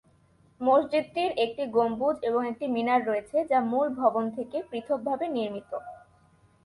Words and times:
মসজিদটির 0.61 1.31
একটি 1.45 1.63
গম্বুজ 1.75 2.15
এবং 2.23 2.41
একটি 2.51 2.65
মিনার 2.67 3.01
রয়েছে 3.05 3.37
যা 3.51 3.59
মূল 3.71 3.87
ভবন 4.01 4.25
থেকে 4.37 4.57
পৃথকভাবে 4.69 5.25
নির্মিত। 5.35 5.71